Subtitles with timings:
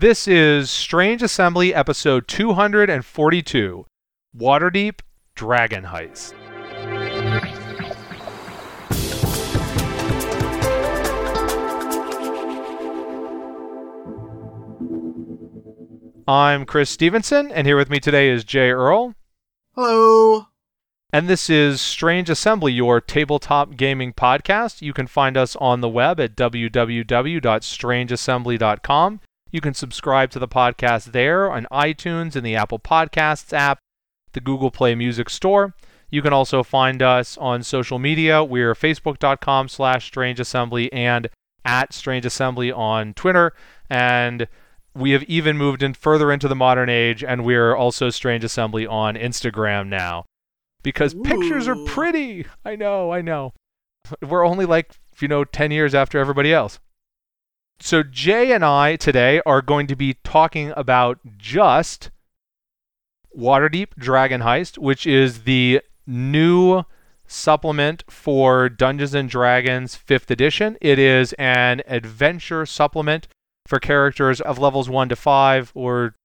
[0.00, 3.84] This is Strange Assembly episode 242
[4.34, 5.00] Waterdeep
[5.34, 6.32] Dragon Heist.
[16.26, 19.14] I'm Chris Stevenson, and here with me today is Jay Earl.
[19.74, 20.46] Hello.
[21.12, 24.80] And this is Strange Assembly, your tabletop gaming podcast.
[24.80, 29.20] You can find us on the web at www.strangeassembly.com.
[29.50, 33.78] You can subscribe to the podcast there on iTunes and the Apple Podcasts app,
[34.32, 35.74] the Google Play Music Store.
[36.08, 38.42] You can also find us on social media.
[38.44, 41.28] We're facebook.com slash strangeassembly and
[41.64, 43.52] at strangeassembly on Twitter.
[43.88, 44.48] And
[44.94, 48.86] we have even moved in further into the modern age, and we're also Strange Assembly
[48.86, 50.24] on Instagram now
[50.82, 51.22] because Ooh.
[51.22, 52.46] pictures are pretty.
[52.64, 53.52] I know, I know.
[54.22, 56.80] We're only like, you know, 10 years after everybody else.
[57.82, 62.10] So, Jay and I today are going to be talking about just
[63.36, 66.82] Waterdeep Dragon Heist, which is the new
[67.26, 70.76] supplement for Dungeons and Dragons 5th edition.
[70.82, 73.28] It is an adventure supplement
[73.66, 76.16] for characters of levels 1 to 5 or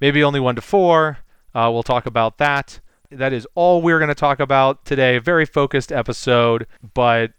[0.00, 1.18] maybe only 1 to 4.
[1.54, 2.80] Uh, we'll talk about that.
[3.12, 5.18] That is all we're going to talk about today.
[5.18, 7.32] Very focused episode, but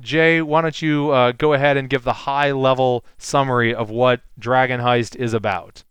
[0.00, 4.20] Jay, why don't you uh, go ahead and give the high level summary of what
[4.38, 5.84] Dragon Heist is about?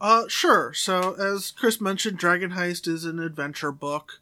[0.00, 0.72] Uh, sure.
[0.74, 4.20] So, as Chris mentioned, Dragon Heist is an adventure book.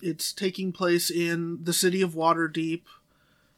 [0.00, 2.82] It's taking place in the city of Waterdeep.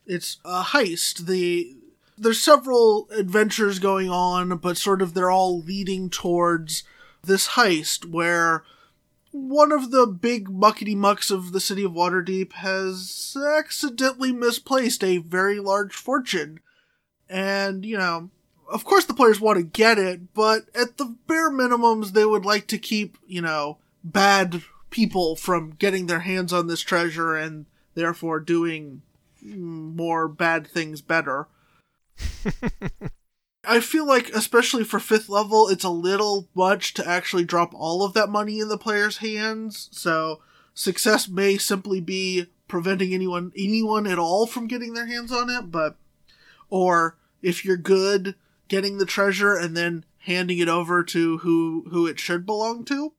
[0.07, 1.27] It's a heist.
[1.27, 1.77] The
[2.17, 6.85] there's several adventures going on, but sort of they're all leading towards
[7.25, 8.62] this heist where
[9.34, 15.18] one of the big muckety mucks of the city of Waterdeep has accidentally misplaced a
[15.18, 16.60] very large fortune.
[17.28, 18.30] And, you know,
[18.70, 22.44] of course the players want to get it, but at the bare minimums, they would
[22.44, 27.66] like to keep, you know, bad people from getting their hands on this treasure and
[27.96, 29.02] therefore doing
[29.44, 31.48] mm, more bad things better.
[33.67, 38.05] I feel like, especially for fifth level, it's a little much to actually drop all
[38.05, 39.89] of that money in the player's hands.
[39.92, 40.41] So
[40.75, 45.70] success may simply be preventing anyone anyone at all from getting their hands on it,
[45.70, 45.97] but
[46.70, 48.35] or if you're good,
[48.69, 53.13] getting the treasure and then handing it over to who who it should belong to.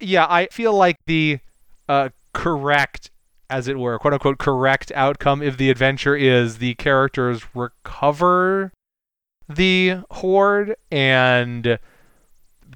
[0.00, 1.38] Yeah, I feel like the
[1.88, 3.10] uh, correct
[3.48, 8.72] as it were, quote unquote, correct outcome of the adventure is the characters recover
[9.48, 11.78] the hoard and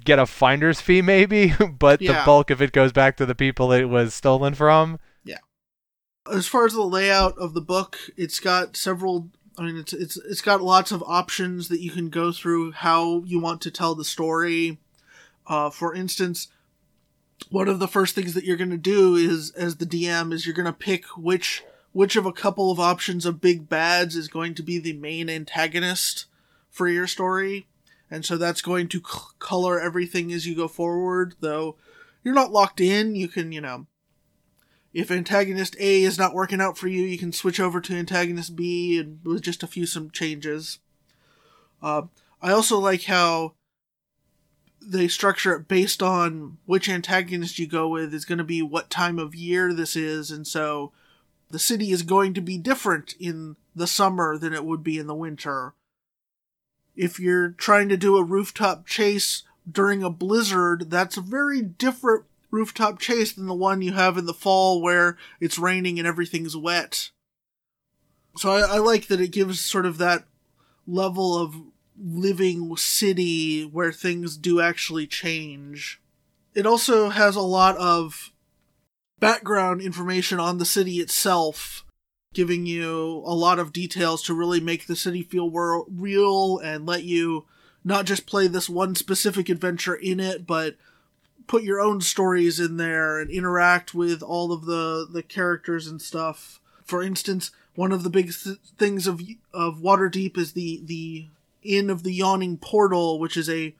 [0.07, 2.13] get a finder's fee maybe, but yeah.
[2.19, 4.99] the bulk of it goes back to the people it was stolen from.
[5.23, 5.39] Yeah.
[6.31, 10.17] As far as the layout of the book, it's got several I mean it's it's
[10.17, 13.95] it's got lots of options that you can go through how you want to tell
[13.95, 14.77] the story.
[15.45, 16.47] Uh, for instance,
[17.49, 20.45] one of the first things that you're going to do is as the DM is
[20.45, 24.27] you're going to pick which which of a couple of options of big bads is
[24.27, 26.26] going to be the main antagonist
[26.77, 27.67] for your story.
[28.09, 31.75] And so that's going to c- color everything as you go forward, though
[32.23, 33.15] you're not locked in.
[33.15, 33.87] You can, you know,
[34.93, 38.55] if antagonist A is not working out for you, you can switch over to antagonist
[38.55, 40.79] B and with just a few some changes.
[41.81, 42.03] Uh,
[42.41, 43.53] I also like how
[44.81, 48.89] they structure it based on which antagonist you go with is going to be what
[48.89, 50.93] time of year this is, and so
[51.49, 55.07] the city is going to be different in the summer than it would be in
[55.07, 55.73] the winter
[56.97, 62.25] if you're trying to do a rooftop chase during a blizzard, that's a very different
[62.49, 66.57] rooftop chase than the one you have in the fall where it's raining and everything's
[66.57, 67.11] wet.
[68.37, 70.25] So I, I like that it gives sort of that
[70.87, 71.55] level of
[71.99, 76.01] living city where things do actually change.
[76.53, 78.31] It also has a lot of
[79.19, 81.83] background information on the city itself
[82.33, 87.03] giving you a lot of details to really make the city feel real and let
[87.03, 87.45] you
[87.83, 90.75] not just play this one specific adventure in it, but
[91.47, 96.01] put your own stories in there and interact with all of the the characters and
[96.01, 96.59] stuff.
[96.83, 99.21] For instance, one of the big th- things of
[99.53, 101.27] of Waterdeep is the the
[101.63, 103.73] Inn of the Yawning Portal, which is a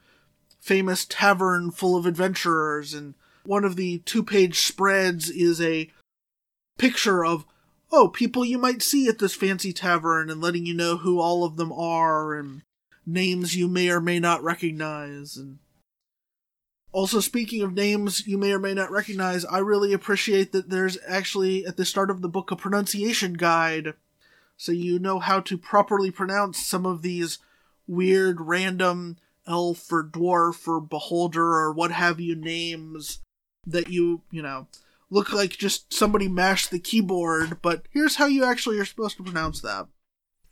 [0.60, 3.14] famous tavern full of adventurers and
[3.44, 5.90] one of the two-page spreads is a
[6.76, 7.46] picture of
[7.90, 11.44] oh, people you might see at this fancy tavern and letting you know who all
[11.44, 12.62] of them are and
[13.06, 15.58] names you may or may not recognize and
[16.92, 20.98] also speaking of names you may or may not recognize i really appreciate that there's
[21.06, 23.94] actually at the start of the book a pronunciation guide.
[24.56, 27.38] So you know how to properly pronounce some of these
[27.86, 33.20] weird random elf or dwarf or beholder or what have you names
[33.64, 34.66] that you, you know,
[35.10, 39.22] look like just somebody mashed the keyboard, but here's how you actually are supposed to
[39.22, 39.86] pronounce that.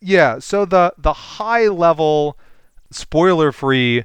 [0.00, 2.38] Yeah, so the the high level
[2.90, 4.04] spoiler free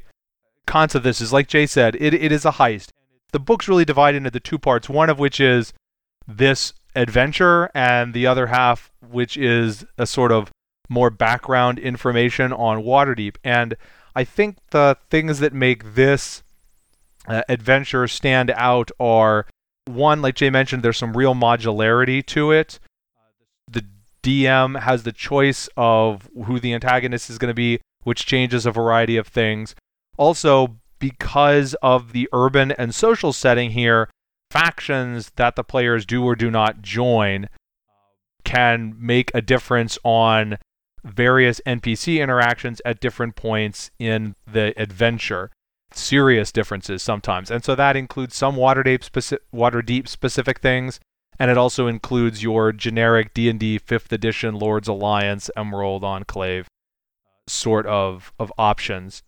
[0.65, 2.89] concept of this is like Jay said, it, it is a heist.
[3.31, 5.73] The book's really divided into the two parts, one of which is
[6.27, 10.51] this adventure and the other half which is a sort of
[10.89, 13.35] more background information on Waterdeep.
[13.43, 13.75] And
[14.15, 16.43] I think the things that make this
[17.27, 19.45] uh, adventure stand out are
[19.85, 22.79] one, like Jay mentioned, there's some real modularity to it.
[23.69, 23.85] The
[24.23, 28.71] DM has the choice of who the antagonist is going to be, which changes a
[28.71, 29.75] variety of things.
[30.17, 34.09] Also, because of the urban and social setting here,
[34.51, 37.47] factions that the players do or do not join uh,
[38.43, 40.57] can make a difference on
[41.03, 45.49] various NPC interactions at different points in the adventure.
[45.93, 47.51] Serious differences sometimes.
[47.51, 50.99] And so that includes some Waterdeep, speci- Waterdeep specific things,
[51.37, 56.67] and it also includes your generic D&D 5th edition Lords Alliance Emerald Enclave
[57.47, 59.23] sort of of options.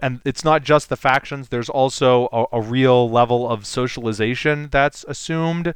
[0.00, 5.04] And it's not just the factions, there's also a, a real level of socialization that's
[5.08, 5.74] assumed.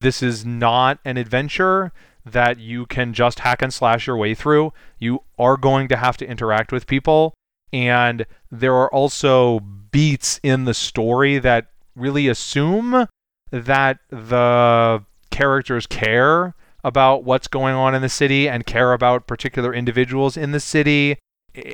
[0.00, 1.92] This is not an adventure
[2.24, 4.72] that you can just hack and slash your way through.
[4.98, 7.34] You are going to have to interact with people.
[7.74, 13.08] And there are also beats in the story that really assume
[13.50, 16.54] that the characters care
[16.84, 21.18] about what's going on in the city and care about particular individuals in the city.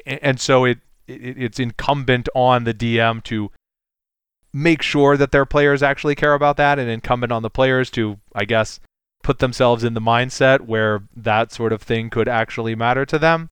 [0.07, 3.51] And so it, it it's incumbent on the DM to
[4.55, 8.19] make sure that their players actually care about that and incumbent on the players to,
[8.35, 8.81] I guess,
[9.23, 13.51] put themselves in the mindset where that sort of thing could actually matter to them.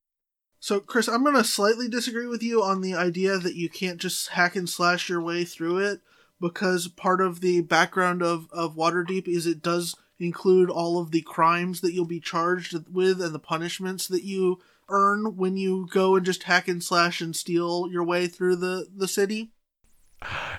[0.60, 4.00] So, Chris, I'm going to slightly disagree with you on the idea that you can't
[4.00, 6.00] just hack and slash your way through it
[6.40, 11.22] because part of the background of, of Waterdeep is it does include all of the
[11.22, 14.58] crimes that you'll be charged with and the punishments that you
[14.88, 18.86] earn when you go and just hack and slash and steal your way through the,
[18.94, 19.52] the city.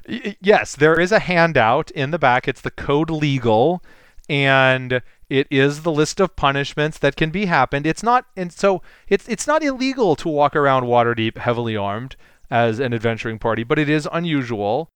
[0.07, 2.48] Yes, there is a handout in the back.
[2.48, 3.84] It's the code legal
[4.30, 7.85] and it is the list of punishments that can be happened.
[7.85, 12.15] It's not and so it's it's not illegal to walk around Waterdeep heavily armed
[12.49, 14.89] as an adventuring party, but it is unusual.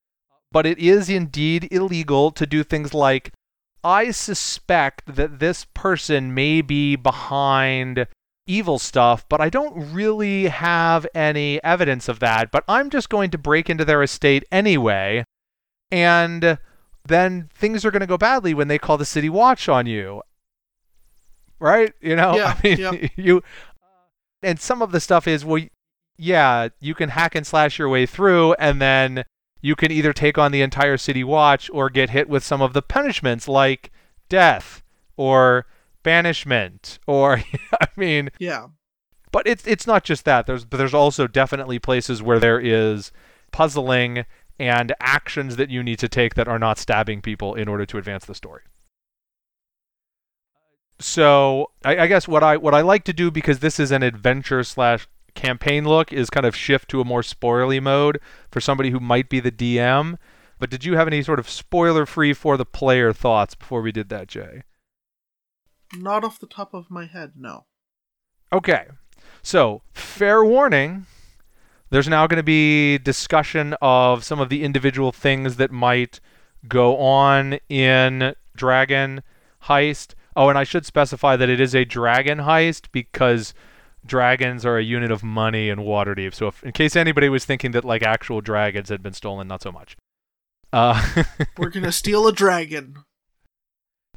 [0.50, 3.32] But it is indeed illegal to do things like
[3.82, 8.06] I suspect that this person may be behind
[8.46, 12.50] evil stuff, but I don't really have any evidence of that.
[12.50, 15.24] But I'm just going to break into their estate anyway.
[15.90, 16.58] And
[17.06, 20.22] then things are going to go badly when they call the city watch on you.
[21.58, 21.92] Right?
[22.00, 23.08] You know, yeah, I mean, yeah.
[23.16, 23.42] you
[24.42, 25.62] and some of the stuff is well
[26.16, 29.24] yeah, you can hack and slash your way through and then
[29.60, 32.72] you can either take on the entire city watch or get hit with some of
[32.72, 33.90] the punishments like
[34.28, 34.82] death
[35.16, 35.66] or
[36.02, 37.42] banishment or
[37.80, 38.66] I mean Yeah.
[39.32, 40.46] but it's it's not just that.
[40.46, 43.10] There's but there's also definitely places where there is
[43.52, 44.24] puzzling
[44.58, 47.98] and actions that you need to take that are not stabbing people in order to
[47.98, 48.62] advance the story.
[51.00, 54.02] So I, I guess what I what I like to do because this is an
[54.02, 58.20] adventure slash campaign look is kind of shift to a more spoilerly mode
[58.50, 60.16] for somebody who might be the DM.
[60.58, 63.90] But did you have any sort of spoiler free for the player thoughts before we
[63.90, 64.62] did that, Jay?
[65.96, 67.66] Not off the top of my head, no.
[68.52, 68.86] Okay.
[69.42, 71.06] So, fair warning,
[71.94, 76.18] there's now going to be discussion of some of the individual things that might
[76.66, 79.22] go on in Dragon
[79.66, 80.14] Heist.
[80.34, 83.54] Oh, and I should specify that it is a dragon heist because
[84.04, 86.34] dragons are a unit of money in Waterdeep.
[86.34, 89.62] So, if, in case anybody was thinking that like actual dragons had been stolen, not
[89.62, 89.96] so much.
[90.72, 91.22] Uh,
[91.56, 93.04] We're gonna steal a dragon.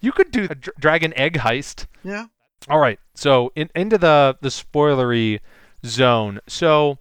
[0.01, 1.85] you could do a dr- dragon egg heist.
[2.03, 2.25] Yeah.
[2.67, 5.41] All right, so in, into the the spoilery
[5.85, 6.39] zone.
[6.47, 6.97] So,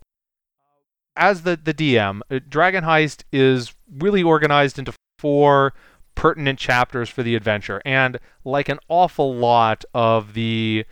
[1.17, 5.73] as the the DM, uh, Dragon Heist is really organized into four
[6.15, 10.85] pertinent chapters for the adventure, and like an awful lot of the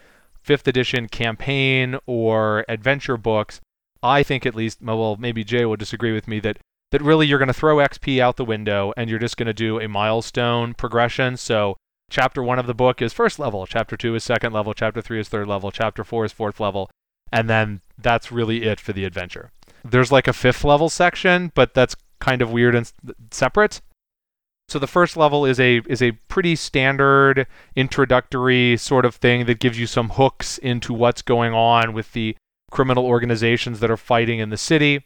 [0.42, 3.60] fifth edition campaign or adventure books,
[4.02, 6.58] I think at least, well, maybe Jay will disagree with me that
[6.92, 9.54] that really you're going to throw XP out the window and you're just going to
[9.54, 11.36] do a milestone progression.
[11.36, 11.76] So
[12.08, 15.18] chapter one of the book is first level, chapter two is second level, chapter three
[15.18, 16.90] is third level, chapter four is fourth level,
[17.32, 19.50] and then that's really it for the adventure.
[19.84, 22.90] There's like a fifth level section, but that's kind of weird and
[23.30, 23.82] separate.
[24.68, 29.60] So the first level is a is a pretty standard introductory sort of thing that
[29.60, 32.34] gives you some hooks into what's going on with the
[32.70, 35.04] criminal organizations that are fighting in the city.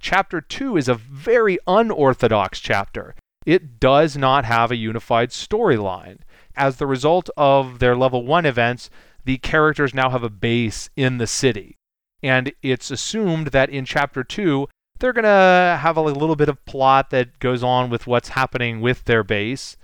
[0.00, 3.14] chapter 2 is a very unorthodox chapter.
[3.46, 6.18] It does not have a unified storyline.
[6.54, 8.90] As the result of their level 1 events,
[9.24, 11.78] the characters now have a base in the city.
[12.24, 14.66] And it's assumed that in chapter 2,
[14.98, 18.80] they're going to have a little bit of plot that goes on with what's happening
[18.80, 19.76] with their base.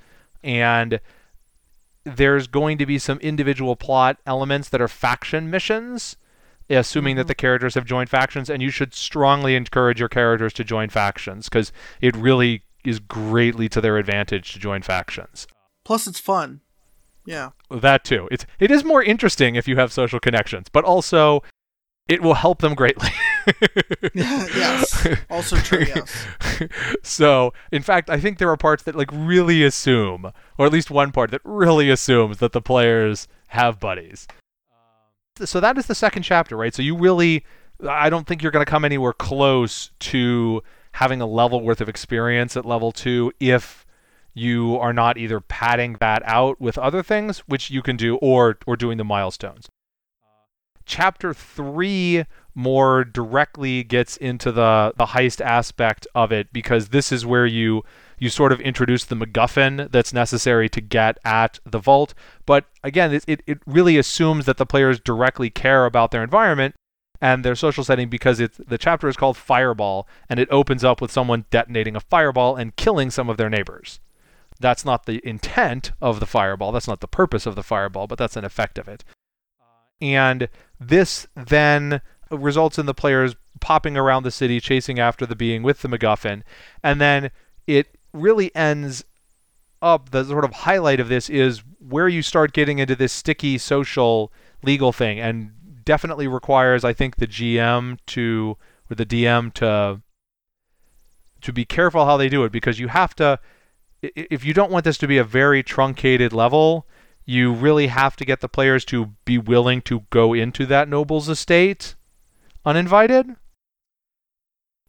[0.43, 1.01] And
[2.05, 6.17] there's going to be some individual plot elements that are faction missions,
[6.71, 7.29] assuming that Mhm.
[7.29, 8.49] the characters have joined factions.
[8.49, 13.69] And you should strongly encourage your characters to join factions because it really is greatly
[13.69, 15.47] to their advantage to join factions.
[15.85, 16.63] Plus, it's fun.
[17.27, 17.51] Yeah.
[17.71, 18.29] That too.
[18.31, 21.43] It's it is more interesting if you have social connections, but also
[22.11, 23.09] it will help them greatly.
[24.15, 25.07] yes.
[25.31, 25.85] Also true.
[25.87, 26.27] Yes.
[27.03, 30.91] so, in fact, I think there are parts that like really assume, or at least
[30.91, 34.27] one part that really assumes that the players have buddies.
[34.73, 36.75] Um, so that is the second chapter, right?
[36.75, 37.45] So you really,
[37.89, 40.63] I don't think you're going to come anywhere close to
[40.93, 43.87] having a level worth of experience at level two if
[44.35, 48.59] you are not either padding that out with other things, which you can do, or
[48.67, 49.69] or doing the milestones.
[50.91, 57.25] Chapter three more directly gets into the the heist aspect of it because this is
[57.25, 57.85] where you
[58.19, 62.13] you sort of introduce the MacGuffin that's necessary to get at the vault.
[62.45, 66.75] But again, it, it, it really assumes that the players directly care about their environment
[67.21, 71.01] and their social setting because it's the chapter is called Fireball and it opens up
[71.01, 74.01] with someone detonating a fireball and killing some of their neighbors.
[74.59, 76.73] That's not the intent of the fireball.
[76.73, 79.05] That's not the purpose of the fireball, but that's an effect of it.
[80.01, 85.63] And this then results in the players popping around the city, chasing after the being
[85.63, 86.43] with the MacGuffin.
[86.83, 87.31] And then
[87.67, 89.05] it really ends
[89.83, 93.59] up the sort of highlight of this is where you start getting into this sticky
[93.59, 95.53] social legal thing and
[95.85, 98.57] definitely requires I think the GM to
[98.91, 100.03] or the DM to
[101.41, 103.41] to be careful how they do it because you have to
[104.03, 106.87] if you don't want this to be a very truncated level,
[107.25, 111.29] you really have to get the players to be willing to go into that noble's
[111.29, 111.95] estate
[112.65, 113.37] uninvited.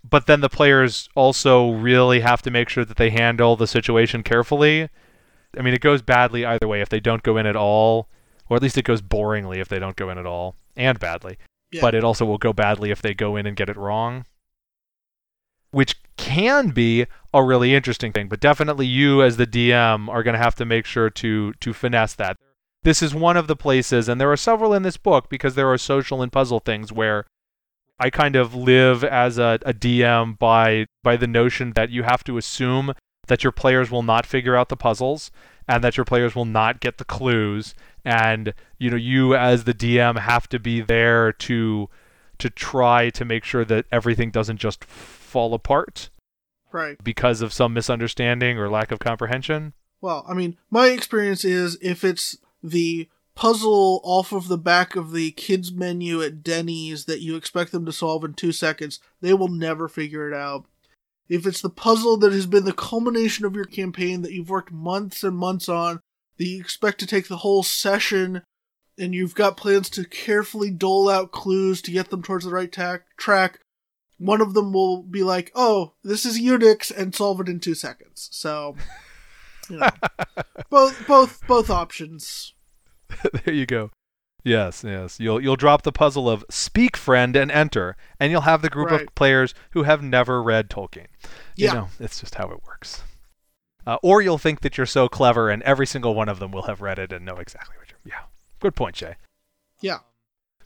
[0.03, 4.23] But then the players also really have to make sure that they handle the situation
[4.23, 4.89] carefully.
[5.57, 8.09] I mean, it goes badly either way if they don't go in at all,
[8.49, 11.37] or at least it goes boringly if they don't go in at all, and badly.
[11.71, 11.81] Yeah.
[11.81, 14.25] But it also will go badly if they go in and get it wrong,
[15.71, 18.27] which can be a really interesting thing.
[18.27, 21.73] But definitely, you as the DM are going to have to make sure to to
[21.73, 22.37] finesse that.
[22.83, 25.71] This is one of the places, and there are several in this book because there
[25.71, 27.25] are social and puzzle things where
[27.99, 32.23] I kind of live as a, a DM by by the notion that you have
[32.23, 32.93] to assume
[33.27, 35.31] that your players will not figure out the puzzles
[35.67, 39.73] and that your players will not get the clues and you know you as the
[39.73, 41.87] DM have to be there to
[42.41, 46.09] to try to make sure that everything doesn't just fall apart
[46.71, 46.97] Right.
[47.03, 49.73] because of some misunderstanding or lack of comprehension.
[50.01, 55.13] Well, I mean, my experience is if it's the puzzle off of the back of
[55.13, 59.33] the kids menu at Denny's that you expect them to solve in two seconds, they
[59.33, 60.65] will never figure it out.
[61.29, 64.71] If it's the puzzle that has been the culmination of your campaign that you've worked
[64.71, 66.01] months and months on,
[66.37, 68.41] that you expect to take the whole session,
[68.97, 72.71] and you've got plans to carefully dole out clues to get them towards the right
[72.71, 73.59] tack track,
[74.17, 77.75] one of them will be like, "Oh, this is Unix," and solve it in two
[77.75, 78.29] seconds.
[78.31, 78.75] So,
[79.69, 79.89] you know,
[80.69, 82.53] both both both options.
[83.45, 83.89] there you go.
[84.43, 85.19] Yes, yes.
[85.19, 88.89] You'll you'll drop the puzzle of speak friend and enter, and you'll have the group
[88.89, 89.01] Right.
[89.03, 91.07] of players who have never read Tolkien.
[91.55, 91.73] You Yeah.
[91.73, 93.03] know, it's just how it works.
[93.85, 96.63] Uh, or you'll think that you're so clever, and every single one of them will
[96.63, 97.80] have read it and know exactly what you're.
[97.80, 97.80] Yeah,
[98.61, 99.15] good point, Jay.
[99.81, 99.99] Yeah.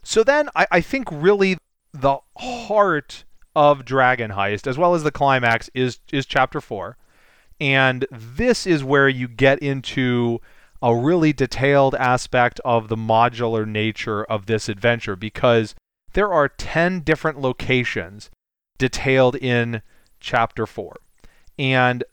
[0.02, 1.58] So then, I, I think really
[1.92, 3.24] the heart
[3.56, 6.96] of Dragon Heist, as well as the climax, is is chapter four,
[7.60, 10.40] and this is where you get into
[10.82, 15.74] a really detailed aspect of the modular nature of this adventure because
[16.12, 18.30] there are 10 different locations
[18.78, 19.82] detailed in
[20.20, 20.96] chapter 4.
[21.58, 22.04] And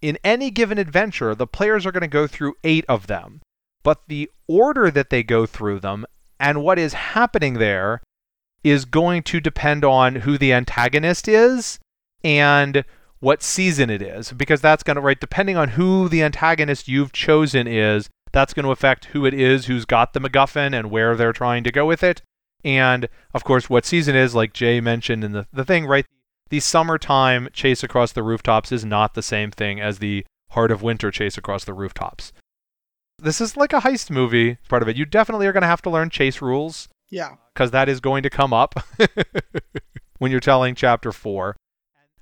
[0.00, 3.40] in any given adventure, the players are going to go through 8 of them.
[3.86, 6.06] But the order that they go through them
[6.40, 8.02] and what is happening there
[8.64, 11.78] is going to depend on who the antagonist is
[12.24, 12.84] and
[13.20, 17.12] what season it is because that's going to right depending on who the antagonist you've
[17.12, 21.14] chosen is that's going to affect who it is who's got the MacGuffin and where
[21.14, 22.22] they're trying to go with it.
[22.64, 26.06] And of course what season is like Jay mentioned in the, the thing right
[26.50, 30.82] the summertime chase across the rooftops is not the same thing as the heart of
[30.82, 32.32] winter chase across the rooftops
[33.26, 35.82] this is like a heist movie part of it you definitely are going to have
[35.82, 37.36] to learn chase rules Yeah.
[37.52, 38.74] because that is going to come up
[40.18, 41.56] when you're telling chapter four.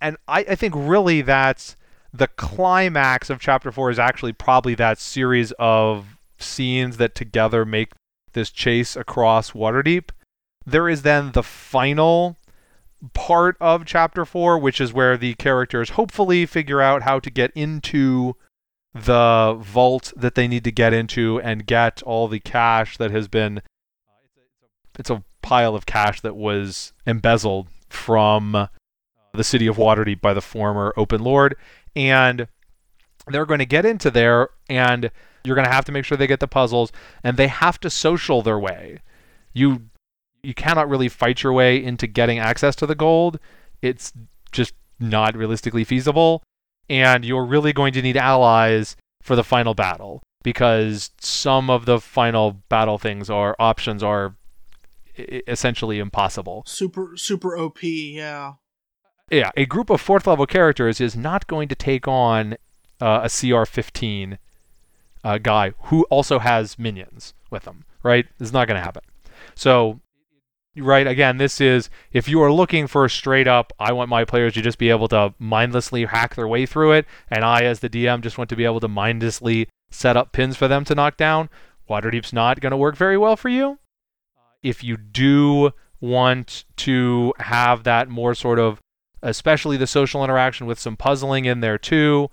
[0.00, 1.76] And I, I think really that's
[2.12, 7.92] the climax of chapter four is actually probably that series of scenes that together make
[8.32, 10.10] this chase across Waterdeep.
[10.66, 12.36] There is then the final
[13.14, 17.50] part of chapter four, which is where the characters hopefully figure out how to get
[17.54, 18.36] into
[18.94, 23.26] the vault that they need to get into and get all the cash that has
[23.26, 23.60] been
[24.96, 28.68] it's a pile of cash that was embezzled from
[29.32, 31.56] the city of Waterdeep by the former Open Lord
[31.96, 32.46] and
[33.26, 35.10] they're going to get into there and
[35.44, 36.92] you're going to have to make sure they get the puzzles
[37.24, 39.00] and they have to social their way.
[39.52, 39.90] You
[40.42, 43.40] you cannot really fight your way into getting access to the gold.
[43.82, 44.12] It's
[44.52, 46.44] just not realistically feasible
[46.88, 52.00] and you're really going to need allies for the final battle because some of the
[52.00, 54.36] final battle things or options are
[55.16, 56.62] essentially impossible.
[56.66, 58.54] Super super OP, yeah.
[59.30, 62.54] Yeah, a group of fourth level characters is not going to take on
[63.00, 64.38] uh, a CR15
[65.24, 68.26] uh, guy who also has minions with them, right?
[68.38, 69.02] It's not going to happen.
[69.54, 70.00] So
[70.76, 74.24] right again this is if you are looking for a straight up i want my
[74.24, 77.78] players to just be able to mindlessly hack their way through it and i as
[77.78, 80.94] the dm just want to be able to mindlessly set up pins for them to
[80.94, 81.48] knock down
[81.88, 83.78] waterdeep's not going to work very well for you.
[84.62, 88.80] If you do want to have that more sort of
[89.22, 92.28] especially the social interaction with some puzzling in there too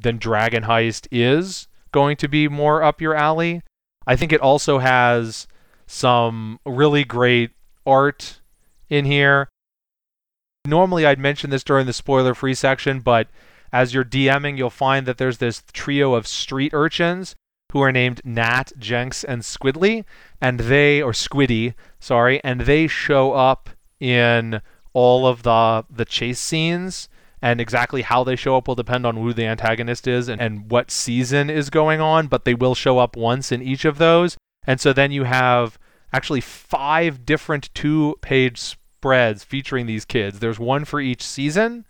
[0.00, 3.62] then dragon heist is going to be more up your alley.
[4.06, 5.46] I think it also has
[5.86, 7.50] some really great
[7.86, 8.40] art
[8.88, 9.48] in here.
[10.66, 13.28] Normally, I'd mention this during the spoiler free section, but
[13.72, 17.34] as you're DMing, you'll find that there's this trio of street urchins
[17.72, 20.04] who are named Nat, Jenks, and Squidly,
[20.40, 23.70] and they, or Squiddy, sorry, and they show up
[24.00, 24.60] in
[24.92, 27.08] all of the the chase scenes
[27.42, 30.70] and exactly how they show up will depend on who the antagonist is and, and
[30.70, 34.36] what season is going on, but they will show up once in each of those.
[34.66, 35.78] And so then you have
[36.12, 40.38] actually five different two page spreads featuring these kids.
[40.38, 41.84] There's one for each season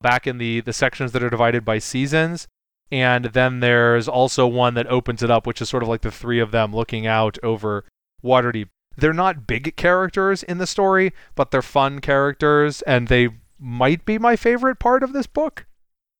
[0.00, 2.48] back in the, the sections that are divided by seasons.
[2.90, 6.10] And then there's also one that opens it up, which is sort of like the
[6.10, 7.84] three of them looking out over
[8.22, 8.68] Waterdeep.
[8.96, 14.18] They're not big characters in the story, but they're fun characters, and they might be
[14.18, 15.64] my favorite part of this book.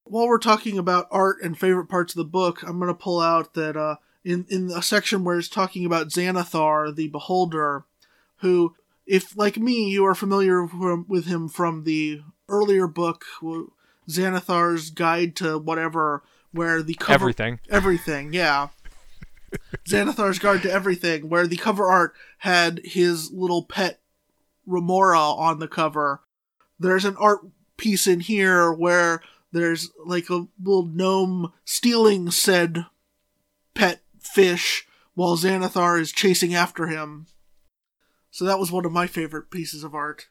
[0.05, 3.19] While we're talking about art and favorite parts of the book, I'm going to pull
[3.19, 7.85] out that uh, in in a section where it's talking about Xanathar, the Beholder,
[8.37, 13.25] who, if like me, you are familiar with him from the earlier book,
[14.09, 18.69] Xanathar's Guide to whatever, where the cover everything, everything, yeah.
[19.87, 23.99] Xanathar's Guide to Everything, where the cover art had his little pet
[24.65, 26.21] Remora on the cover.
[26.79, 27.41] There's an art
[27.77, 32.85] piece in here where there's like a little gnome stealing said
[33.73, 34.02] pet
[34.33, 37.27] fish while Xanathar is chasing after him.
[38.31, 40.27] So that was one of my favorite pieces of art.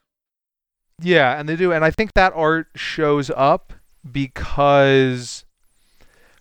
[1.01, 3.73] Yeah, and they do, and I think that art shows up
[4.11, 5.45] because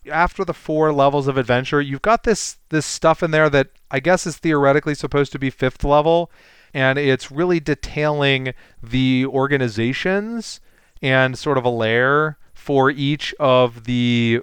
[0.10, 4.00] after the four levels of adventure, you've got this this stuff in there that I
[4.00, 6.32] guess is theoretically supposed to be fifth level,
[6.74, 10.60] and it's really detailing the organizations
[11.02, 14.42] and sort of a lair for each of the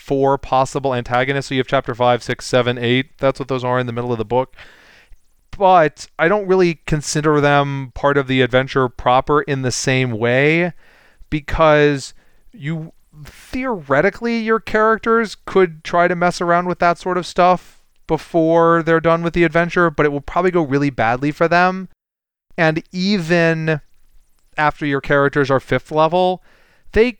[0.00, 1.48] four possible antagonists.
[1.48, 3.18] So you have chapter five, six, seven, eight.
[3.18, 4.56] That's what those are in the middle of the book.
[5.56, 10.72] But I don't really consider them part of the adventure proper in the same way
[11.28, 12.14] because
[12.52, 12.92] you
[13.24, 19.00] theoretically your characters could try to mess around with that sort of stuff before they're
[19.00, 21.88] done with the adventure, but it will probably go really badly for them.
[22.56, 23.80] And even
[24.56, 26.42] after your characters are fifth level,
[26.92, 27.19] they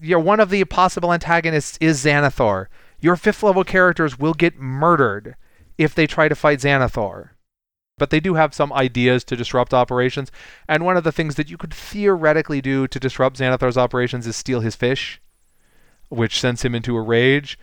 [0.00, 2.66] you one of the possible antagonists is Xanathar.
[3.00, 5.36] Your fifth level characters will get murdered
[5.76, 7.30] if they try to fight Xanathar.
[7.96, 10.30] But they do have some ideas to disrupt operations,
[10.68, 14.36] and one of the things that you could theoretically do to disrupt Xanathar's operations is
[14.36, 15.20] steal his fish,
[16.08, 17.58] which sends him into a rage.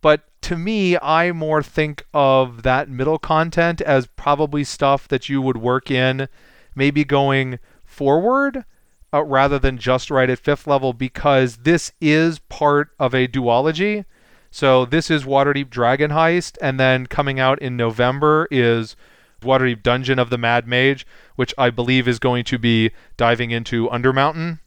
[0.00, 5.40] But to me, I more think of that middle content as probably stuff that you
[5.40, 6.28] would work in,
[6.74, 8.64] maybe going forward
[9.12, 14.04] uh, rather than just right at fifth level because this is part of a duology.
[14.50, 18.96] So this is Waterdeep Dragon Heist, and then coming out in November is
[19.42, 23.88] Waterdeep Dungeon of the Mad Mage, which I believe is going to be diving into
[23.88, 24.60] Undermountain,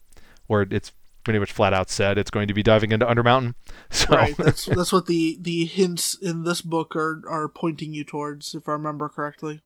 [0.48, 0.92] or it's
[1.24, 3.56] pretty much flat out said it's going to be diving into Undermountain.
[3.92, 8.04] So right, that's that's what the the hints in this book are are pointing you
[8.04, 9.62] towards, if I remember correctly.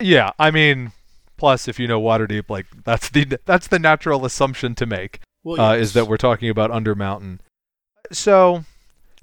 [0.00, 0.92] Yeah, I mean,
[1.38, 5.60] Plus, if you know Waterdeep, like that's the that's the natural assumption to make Well,
[5.60, 5.82] uh, yes.
[5.82, 7.38] is that we're talking about Undermountain.
[8.12, 8.64] So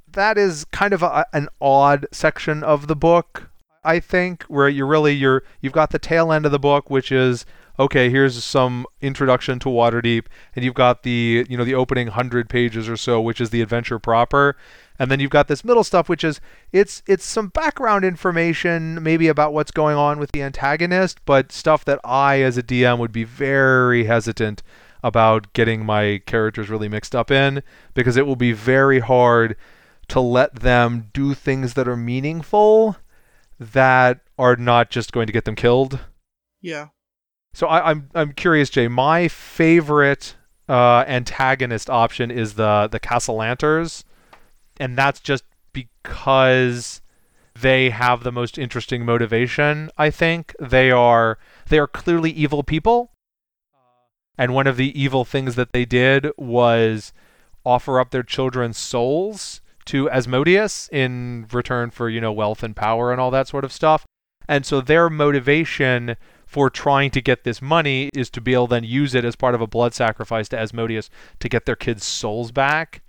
[0.08, 3.50] that is kind of a, an odd section of the book,
[3.84, 7.12] I think, where you're really you're you've got the tail end of the book, which
[7.12, 7.46] is
[7.78, 8.10] okay.
[8.10, 10.26] Here's some introduction to Waterdeep,
[10.56, 13.62] and you've got the you know the opening hundred pages or so, which is the
[13.62, 14.56] adventure proper,
[14.98, 16.40] and then you've got this middle stuff, which is
[16.72, 21.84] it's it's some background information, maybe about what's going on with the antagonist, but stuff
[21.86, 24.64] that I as a DM would be very hesitant
[25.04, 27.62] about getting my characters really mixed up in
[27.94, 29.56] because it will be very hard
[30.08, 32.98] to let them do things that are meaningful
[33.60, 36.00] that are not just going to get them killed.
[36.62, 36.88] yeah.
[37.54, 38.90] So I, I'm I'm curious, Jay.
[38.90, 40.36] My favorite
[40.68, 44.04] uh, antagonist option is the the Castle Cassalanters,
[44.80, 47.02] and that's just because
[47.60, 49.90] they have the most interesting motivation.
[49.98, 51.38] I think they are
[51.70, 53.12] they are clearly evil people,
[54.38, 57.14] and one of the evil things that they did was
[57.66, 63.12] offer up their children's souls to Asmodeus in return for you know wealth and power
[63.12, 64.06] and all that sort of stuff.
[64.48, 68.76] And so their motivation for trying to get this money is to be able to
[68.76, 71.10] then use it as part of a blood sacrifice to Asmodeus
[71.40, 73.02] to get their kids' souls back.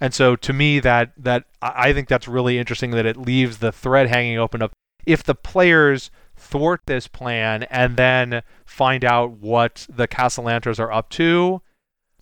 [0.00, 3.72] And so to me that that I think that's really interesting that it leaves the
[3.72, 4.72] thread hanging open of
[5.06, 11.08] if the players thwart this plan and then find out what the Cassalanters are up
[11.10, 11.62] to,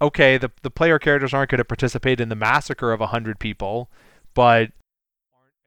[0.01, 3.39] okay, the the player characters aren't going to participate in the massacre of a hundred
[3.39, 3.91] people,
[4.35, 4.73] but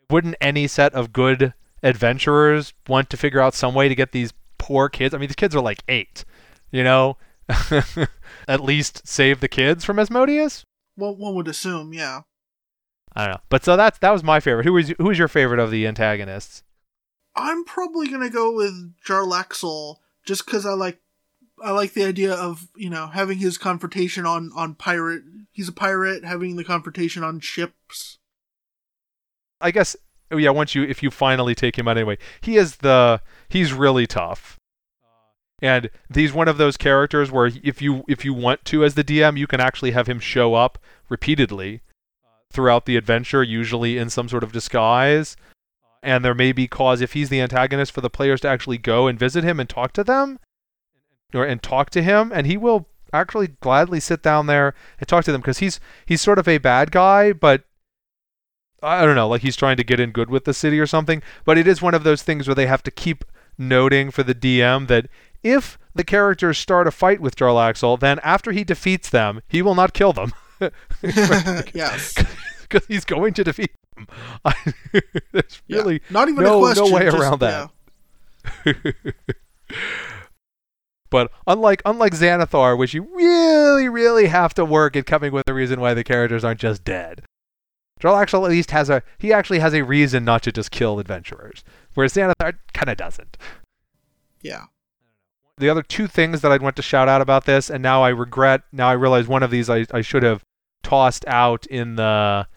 [0.10, 4.34] wouldn't any set of good adventurers want to figure out some way to get these
[4.58, 5.14] poor kids?
[5.14, 6.26] I mean, these kids are like eight,
[6.72, 7.18] you know,
[8.48, 10.64] at least save the kids from Asmodeus.
[10.98, 12.22] Well, one would assume, yeah.
[13.16, 14.66] I don't know, but so that's that was my favorite.
[14.66, 16.64] Who was who was your favorite of the antagonists?
[17.36, 21.02] I'm probably gonna go with Jarlaxle just because I like
[21.64, 25.24] I like the idea of you know having his confrontation on on pirate.
[25.52, 28.20] He's a pirate having the confrontation on ships.
[29.62, 29.96] I guess
[30.32, 33.72] oh yeah, once you if you finally take him out anyway, he is the he's
[33.72, 34.60] really tough.
[35.62, 39.04] And he's one of those characters where if you if you want to as the
[39.04, 41.82] DM, you can actually have him show up repeatedly
[42.24, 45.38] uh, throughout the adventure, usually in some sort of disguise.
[46.04, 49.08] And there may be cause if he's the antagonist for the players to actually go
[49.08, 50.40] and visit him and talk to them
[51.34, 55.24] or and talk to him and he will actually gladly sit down there and talk
[55.24, 57.64] to them because he's he's sort of a bad guy, but
[58.84, 61.24] I don't know, like he's trying to get in good with the city or something.
[61.44, 63.24] But it is one of those things where they have to keep
[63.58, 65.08] noting for the DM that
[65.46, 69.76] if the characters start a fight with Jarlaxle, then after he defeats them, he will
[69.76, 70.34] not kill them.
[71.74, 72.16] yes.
[72.68, 74.08] Because he's going to defeat them.
[75.32, 75.78] There's Yeah.
[75.78, 76.86] really Not even no- a question.
[76.90, 77.70] no way just- around that.
[81.12, 85.54] but unlike unlike Xanathar, which you really, really have to work at coming with a
[85.54, 87.22] reason why the characters aren't just dead.
[88.02, 91.64] Jarlaxle at least has a he actually has a reason not to just kill adventurers,
[91.94, 93.38] whereas Xanathar kind of doesn't.
[94.42, 94.64] Yeah.
[95.58, 98.10] The other two things that I'd want to shout out about this, and now I
[98.10, 100.44] regret, now I realize one of these I, I should have
[100.84, 102.48] tossed out in the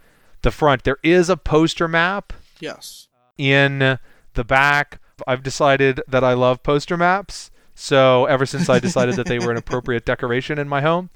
[0.43, 0.85] the front.
[0.85, 3.09] There is a poster map Yes.
[3.37, 3.99] in
[4.35, 5.01] the back.
[5.27, 7.51] I've decided that I love poster maps.
[7.75, 11.11] So ever since I decided that they were an appropriate decoration in my home,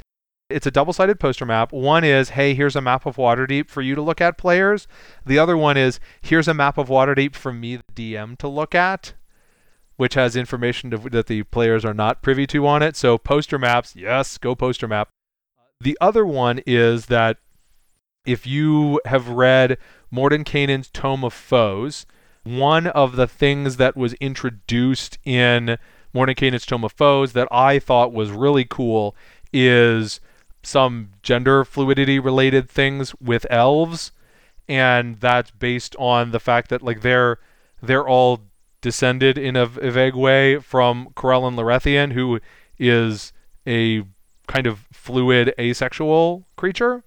[0.51, 1.73] it's a double-sided poster map.
[1.73, 4.87] One is, hey, here's a map of Waterdeep for you to look at, players.
[5.25, 8.75] The other one is, here's a map of Waterdeep for me, the DM, to look
[8.75, 9.15] at,
[9.97, 12.97] which has information to, that the players are not privy to on it.
[12.97, 15.09] So poster maps, yes, go poster map.
[15.81, 17.39] The other one is that
[18.25, 19.79] if you have read
[20.13, 22.07] Mordenkainen's Tome of Foes,
[22.45, 25.79] one of the things that was introduced in
[26.15, 29.17] Mordenkainen's Tome of Foes that I thought was really cool
[29.53, 30.21] is
[30.63, 34.13] some gender fluidity related things with elves
[34.69, 37.39] and that's based on the fact that like they're
[37.83, 38.41] they're all
[38.83, 42.39] descended in a, a vague way from Corellon Larethian who
[42.79, 43.33] is
[43.67, 44.03] a
[44.47, 47.03] kind of fluid asexual creature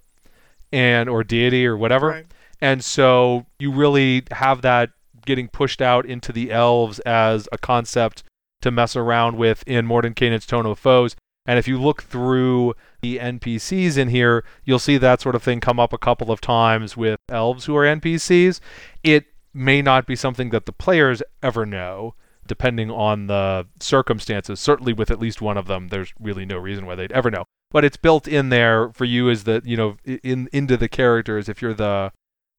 [0.72, 2.26] and or deity or whatever Right.
[2.60, 4.90] and so you really have that
[5.24, 8.22] getting pushed out into the elves as a concept
[8.62, 11.14] to mess around with in Mordenkainen's Tome of Foes.
[11.48, 15.60] And if you look through the NPCs in here, you'll see that sort of thing
[15.60, 18.60] come up a couple of times with elves who are NPCs.
[19.04, 22.14] It may not be something that the players ever know,
[22.46, 24.60] depending on the circumstances.
[24.60, 27.44] Certainly, with at least one of them, there's really no reason why they'd ever know.
[27.70, 31.48] But it's built in there for you as the you know in into the characters
[31.48, 32.12] if you're the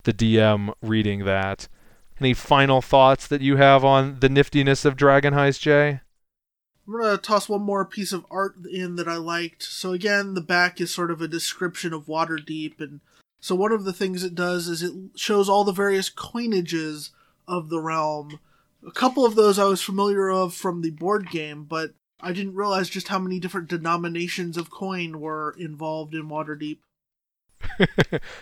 [0.04, 1.68] the DM reading that.
[2.20, 6.02] Any final thoughts that you have on the niftiness of Dragon Heist, Jay?
[6.88, 9.64] I'm gonna toss one more piece of art in that I liked.
[9.64, 13.02] So again, the back is sort of a description of Waterdeep, and
[13.40, 17.12] so one of the things it does is it shows all the various coinages
[17.48, 18.40] of the realm.
[18.86, 22.56] A couple of those I was familiar of from the board game, but I didn't
[22.56, 26.80] realize just how many different denominations of coin were involved in Waterdeep.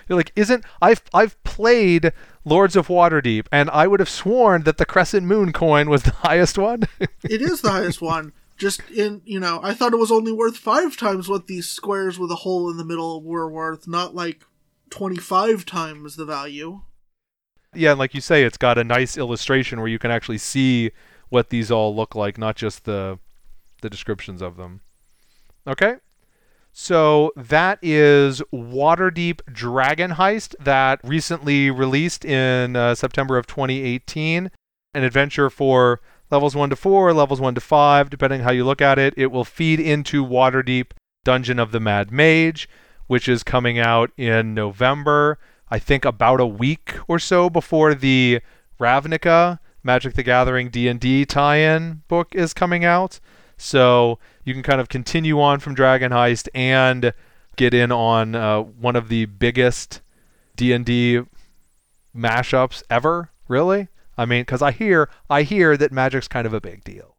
[0.08, 2.12] You're like, isn't I've I've played
[2.44, 6.12] Lords of Waterdeep, and I would have sworn that the Crescent Moon coin was the
[6.12, 6.84] highest one.
[7.00, 8.34] it is the highest one.
[8.58, 12.18] Just in you know, I thought it was only worth five times what these squares
[12.18, 14.46] with a hole in the middle were worth, not like
[14.96, 16.82] twenty five times the value.
[17.74, 20.92] Yeah, and like you say, it's got a nice illustration where you can actually see
[21.30, 23.20] what these all look like, not just the
[23.82, 24.82] the descriptions of them.
[25.68, 25.96] Okay,
[26.78, 34.52] so that is Waterdeep Dragon Heist that recently released in uh, September of 2018.
[34.94, 38.82] An adventure for levels 1 to 4, levels 1 to 5, depending how you look
[38.82, 39.14] at it.
[39.16, 40.88] It will feed into Waterdeep
[41.24, 42.68] Dungeon of the Mad Mage,
[43.08, 45.40] which is coming out in November.
[45.70, 48.42] I think about a week or so before the
[48.80, 53.20] Ravnica Magic the Gathering D&D tie-in book is coming out.
[53.58, 57.14] So you can kind of continue on from Dragon Heist and
[57.56, 60.02] get in on uh, one of the biggest
[60.56, 61.22] D&D
[62.16, 63.88] mashups ever, really?
[64.18, 67.15] I mean, cuz I hear I hear that Magic's kind of a big deal.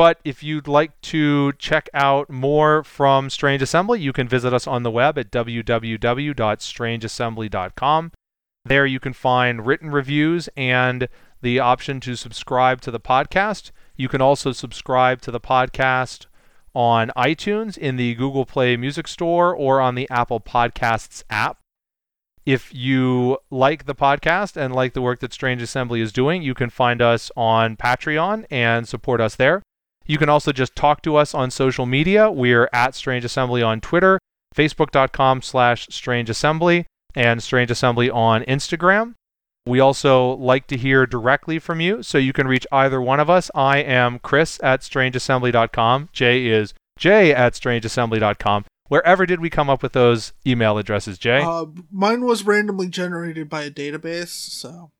[0.00, 4.66] But if you'd like to check out more from Strange Assembly, you can visit us
[4.66, 8.12] on the web at www.strangeassembly.com.
[8.64, 11.06] There you can find written reviews and
[11.42, 13.72] the option to subscribe to the podcast.
[13.94, 16.24] You can also subscribe to the podcast
[16.74, 21.58] on iTunes, in the Google Play Music Store, or on the Apple Podcasts app.
[22.46, 26.54] If you like the podcast and like the work that Strange Assembly is doing, you
[26.54, 29.62] can find us on Patreon and support us there.
[30.10, 32.32] You can also just talk to us on social media.
[32.32, 34.18] We're at Strange Assembly on Twitter,
[34.52, 39.14] facebook.com slash Strange Assembly, and Strange Assembly on Instagram.
[39.66, 43.30] We also like to hear directly from you, so you can reach either one of
[43.30, 43.52] us.
[43.54, 46.08] I am Chris at strangeassembly.com.
[46.12, 48.64] Jay is Jay at strangeassembly.com.
[48.88, 51.40] Wherever did we come up with those email addresses, Jay?
[51.40, 54.90] Uh, mine was randomly generated by a database, so.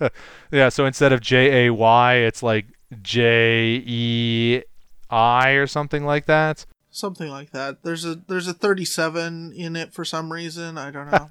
[0.52, 2.66] yeah, so instead of J A Y, it's like
[3.02, 4.62] J E
[5.08, 6.66] I or something like that.
[6.90, 7.82] Something like that.
[7.84, 10.76] There's a there's a 37 in it for some reason.
[10.76, 11.30] I don't know.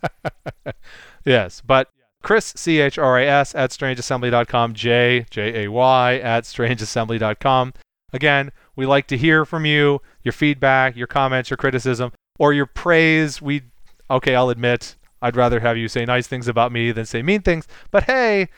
[1.26, 1.90] yes, but
[2.22, 7.74] Chris, C H R A S, at strangeassembly.com, J, J A Y, at strangeassembly.com.
[8.12, 12.66] Again, we like to hear from you, your feedback, your comments, your criticism, or your
[12.66, 13.42] praise.
[13.42, 13.64] We,
[14.10, 17.42] okay, I'll admit, I'd rather have you say nice things about me than say mean
[17.42, 18.50] things, but hey,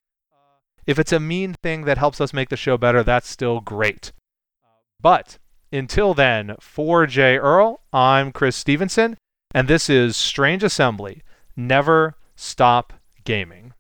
[0.87, 4.11] if it's a mean thing that helps us make the show better, that's still great.
[4.99, 5.37] But
[5.71, 9.17] until then, for Jay Earl, I'm Chris Stevenson,
[9.53, 11.21] and this is Strange Assembly.
[11.55, 13.73] Never stop gaming.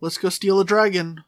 [0.00, 1.24] Let's go steal a dragon.